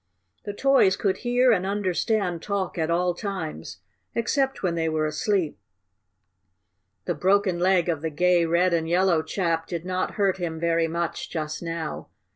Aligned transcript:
The 0.45 0.53
toys 0.53 0.95
could 0.97 1.17
hear 1.17 1.51
and 1.51 1.63
understand 1.63 2.41
talk 2.41 2.75
at 2.75 2.89
all 2.89 3.13
times, 3.13 3.81
except 4.15 4.63
when 4.63 4.73
they 4.73 4.89
were 4.89 5.05
asleep. 5.05 5.59
The 7.05 7.13
broken 7.13 7.59
leg 7.59 7.87
of 7.87 8.01
the 8.01 8.09
gay 8.09 8.43
red 8.47 8.73
and 8.73 8.89
yellow 8.89 9.21
chap 9.21 9.67
did 9.67 9.85
not 9.85 10.15
hurt 10.15 10.37
him 10.37 10.59
very 10.59 10.87
much 10.87 11.29
just 11.29 11.61
now. 11.61 12.09